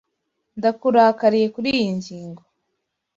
[0.57, 2.43] Ndakurakariye kuriyi ngingo.